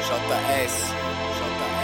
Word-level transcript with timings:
JS, 0.00 0.92
JS. 1.36 1.79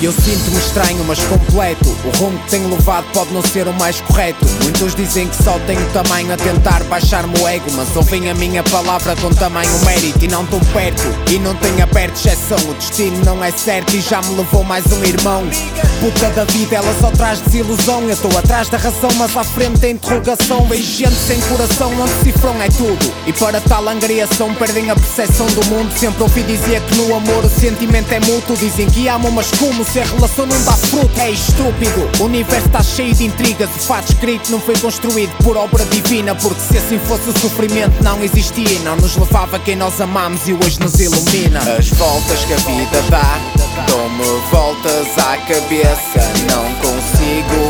Eu 0.00 0.12
sinto-me 0.12 0.58
estranho, 0.58 1.04
mas 1.04 1.18
completo. 1.24 1.88
O 2.04 2.16
rumo 2.18 2.38
que 2.38 2.50
tenho 2.50 2.70
levado 2.70 3.04
pode 3.12 3.32
não 3.32 3.42
ser 3.42 3.66
o 3.66 3.72
mais 3.74 4.00
correto. 4.00 4.46
Muitos 4.62 4.94
dizem 4.94 5.26
que 5.26 5.42
só 5.42 5.58
tenho 5.66 5.84
tamanho 5.90 6.32
a 6.32 6.36
tentar 6.36 6.84
baixar-me 6.84 7.36
o 7.40 7.48
ego. 7.48 7.66
Mas 7.72 7.96
ouvem 7.96 8.30
a 8.30 8.34
minha 8.34 8.62
palavra 8.62 9.16
com 9.16 9.28
tamanho 9.30 9.76
mérito 9.84 10.24
e 10.24 10.28
não 10.28 10.46
tão 10.46 10.60
perto. 10.60 11.02
E 11.28 11.40
não 11.40 11.52
tenho 11.56 11.82
aberto 11.82 12.14
exceção. 12.14 12.58
O 12.70 12.74
destino 12.74 13.24
não 13.24 13.42
é 13.42 13.50
certo 13.50 13.96
e 13.96 14.00
já 14.00 14.22
me 14.22 14.36
levou 14.36 14.62
mais 14.62 14.84
um 14.92 15.02
irmão. 15.02 15.42
Puta 16.00 16.30
da 16.30 16.44
vida, 16.44 16.76
ela 16.76 16.94
só 17.00 17.10
traz 17.10 17.40
desilusão. 17.40 18.02
Eu 18.02 18.10
estou 18.10 18.30
atrás 18.38 18.68
da 18.68 18.78
razão, 18.78 19.10
mas 19.16 19.36
à 19.36 19.42
frente 19.42 19.80
da 19.80 19.88
interrogação. 19.88 20.64
Vejo 20.68 20.82
gente 20.84 21.16
sem 21.16 21.40
coração, 21.40 21.92
onde 22.00 22.12
cifrão 22.22 22.62
é 22.62 22.68
tudo. 22.68 23.12
E 23.26 23.32
para 23.32 23.60
tal 23.62 23.88
angriação, 23.88 24.54
perdem 24.54 24.92
a 24.92 24.94
percepção 24.94 25.46
do 25.46 25.66
mundo. 25.66 25.92
Sempre 25.98 26.22
ouvi 26.22 26.44
dizer 26.44 26.80
que 26.82 26.94
no 26.98 27.16
amor 27.16 27.44
o 27.44 27.50
sentimento 27.50 28.12
é 28.12 28.20
mútuo. 28.20 28.56
Dizem 28.56 28.88
que 28.88 29.08
amam, 29.08 29.32
mas 29.32 29.50
como 29.58 29.87
a 29.96 30.04
relação 30.04 30.46
não 30.46 30.62
dá 30.64 30.72
fruto? 30.72 31.20
É 31.20 31.30
estúpido. 31.30 32.10
O 32.20 32.24
universo 32.24 32.66
está 32.66 32.82
cheio 32.82 33.14
de 33.14 33.24
intrigas. 33.24 33.70
O 33.76 33.78
fato 33.78 34.12
escrito 34.12 34.50
não 34.50 34.60
foi 34.60 34.76
construído 34.78 35.30
por 35.42 35.56
obra 35.56 35.84
divina. 35.86 36.34
Porque 36.34 36.60
se 36.60 36.78
assim 36.78 36.98
fosse, 36.98 37.30
o 37.30 37.38
sofrimento 37.38 38.02
não 38.02 38.22
existia. 38.22 38.70
e 38.70 38.78
Não 38.80 38.96
nos 38.96 39.16
levava 39.16 39.58
quem 39.58 39.76
nós 39.76 40.00
amamos 40.00 40.46
e 40.48 40.52
hoje 40.52 40.78
nos 40.80 40.98
ilumina. 41.00 41.60
As 41.60 41.88
voltas 41.90 42.44
que 42.44 42.52
a 42.52 42.56
vida 42.56 43.02
dá, 43.08 43.38
dou-me 43.88 44.24
voltas 44.50 45.06
à 45.18 45.36
cabeça. 45.38 46.20
Não 46.50 46.64
consigo 46.80 47.67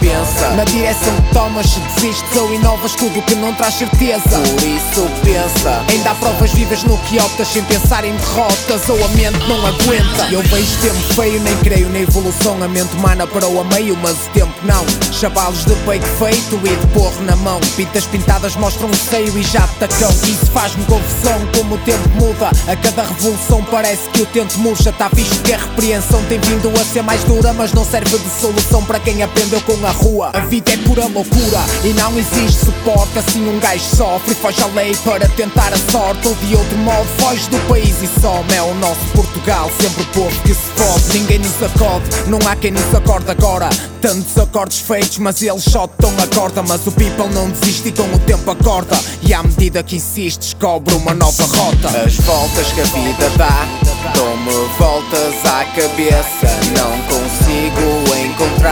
Pensa, 0.00 0.50
Na 0.50 0.64
direção 0.64 1.14
que 1.16 1.34
tomas, 1.34 1.66
se 1.66 1.80
desistes 1.80 2.36
ou 2.36 2.52
inovas 2.54 2.92
tudo 2.94 3.22
que 3.22 3.34
não 3.34 3.54
traz 3.54 3.74
certeza. 3.74 4.38
por 4.38 4.62
isso 4.62 5.08
pensa. 5.22 5.82
Ainda 5.88 6.10
há 6.10 6.14
provas 6.14 6.52
vivas 6.52 6.82
no 6.84 6.96
que 6.98 7.18
optas 7.18 7.48
sem 7.48 7.62
pensar 7.64 8.04
em 8.04 8.14
derrotas 8.16 8.88
ou 8.88 9.02
a 9.04 9.08
mente 9.08 9.38
não 9.48 9.66
aguenta. 9.66 10.28
Eu 10.30 10.42
vejo 10.42 10.76
tempo 10.80 11.14
feio, 11.14 11.40
nem 11.40 11.56
creio 11.58 11.88
na 11.88 12.00
evolução. 12.00 12.62
A 12.62 12.68
mente 12.68 12.94
humana 12.96 13.26
parou 13.26 13.60
a 13.60 13.64
meio, 13.64 13.96
mas 14.02 14.16
o 14.26 14.30
tempo 14.30 14.52
não. 14.64 14.84
Chavalos 15.12 15.64
de 15.64 15.74
peito 15.86 16.06
feito 16.18 16.60
e 16.64 16.76
de 16.76 16.86
porro 16.88 17.22
na 17.22 17.36
mão. 17.36 17.60
Pintas 17.76 18.04
pintadas 18.06 18.56
mostram 18.56 18.88
o 18.90 18.96
seio 18.96 19.36
e 19.38 19.42
já 19.42 19.66
tacão. 19.78 20.10
Isso 20.10 20.46
faz-me 20.52 20.84
confusão, 20.84 21.40
como 21.56 21.74
o 21.76 21.78
tempo 21.78 22.08
muda. 22.14 22.50
A 22.70 22.76
cada 22.76 23.02
revolução 23.02 23.62
parece 23.70 24.08
que 24.10 24.22
o 24.22 24.26
tempo 24.26 24.58
murcha. 24.58 24.92
Tá 24.92 25.08
visto 25.12 25.42
que 25.42 25.52
a 25.52 25.58
repreensão 25.58 26.22
tem 26.24 26.38
vindo 26.40 26.70
a 26.80 26.84
ser 26.84 27.02
mais 27.02 27.22
dura, 27.24 27.52
mas 27.52 27.72
não 27.72 27.84
serve 27.84 28.18
de 28.18 28.30
solução 28.40 28.84
para 28.84 28.98
quem 28.98 29.22
aprendeu 29.22 29.60
com 29.62 29.73
a 29.82 29.90
rua. 29.90 30.30
A 30.34 30.40
vida 30.40 30.72
é 30.72 30.76
pura 30.76 31.06
loucura 31.06 31.60
e 31.82 31.88
não 31.94 32.16
existe 32.18 32.66
suporte. 32.66 33.18
Assim 33.18 33.48
um 33.48 33.58
gajo 33.58 33.84
sofre 33.96 34.34
foge 34.34 34.62
à 34.62 34.66
lei 34.66 34.94
para 35.04 35.28
tentar 35.30 35.72
a 35.72 35.90
sorte. 35.90 36.28
Ou 36.28 36.34
de 36.34 36.54
outro 36.54 36.76
modo 36.78 37.08
foge 37.18 37.48
do 37.48 37.58
país 37.68 38.02
e 38.02 38.20
some. 38.20 38.52
É 38.54 38.62
o 38.62 38.74
nosso 38.74 39.00
Portugal, 39.14 39.70
sempre 39.80 40.02
o 40.02 40.06
povo 40.06 40.42
que 40.42 40.54
se 40.54 40.70
fode. 40.76 41.18
Ninguém 41.18 41.38
nos 41.38 41.62
acode, 41.62 42.04
não 42.26 42.38
há 42.48 42.56
quem 42.56 42.70
nos 42.70 42.94
acorde 42.94 43.30
agora. 43.30 43.68
Tantos 44.00 44.36
acordes 44.36 44.80
feitos, 44.80 45.18
mas 45.18 45.40
eles 45.40 45.64
só 45.64 45.88
dão 45.98 46.12
a 46.22 46.26
corda. 46.34 46.62
Mas 46.62 46.86
o 46.86 46.92
people 46.92 47.28
não 47.32 47.50
desiste 47.50 47.88
e 47.88 47.92
com 47.92 48.02
o 48.02 48.18
tempo 48.20 48.50
acorda. 48.50 48.98
E 49.22 49.32
à 49.32 49.42
medida 49.42 49.82
que 49.82 49.96
insistes, 49.96 50.54
descobre 50.54 50.94
uma 50.94 51.14
nova 51.14 51.44
rota. 51.44 51.88
As 52.04 52.16
voltas 52.16 52.66
que 52.72 52.80
a 52.80 52.84
vida 52.84 53.30
dá, 53.36 53.66
dou-me 54.14 54.68
voltas 54.78 55.34
à 55.44 55.64
cabeça. 55.64 56.54
Não 56.76 56.90
consigo 57.08 58.16
encontrar 58.16 58.63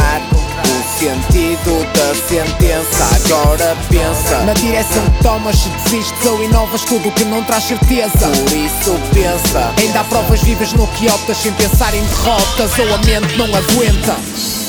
Agora 3.63 3.77
pensa, 3.89 4.39
Na 4.39 4.55
direção 4.55 5.05
que 5.05 5.23
tomas, 5.23 5.57
se 5.57 5.69
desistes 5.69 6.27
ou 6.27 6.43
inovas 6.43 6.83
tudo 6.83 7.09
o 7.09 7.13
que 7.13 7.25
não 7.25 7.45
traz 7.45 7.63
certeza. 7.63 8.29
por 8.29 8.53
isso 8.53 8.99
pensa. 9.15 9.73
Ainda 9.79 10.01
há 10.01 10.05
provas 10.05 10.43
vivas 10.43 10.73
no 10.73 10.85
que 10.89 11.09
optas 11.09 11.37
sem 11.37 11.53
pensar 11.53 11.95
em 11.95 12.03
derrotas 12.03 12.77
ou 12.77 12.93
a 12.93 12.99
mente 12.99 13.37
não 13.37 13.47
aguenta. 13.47 14.62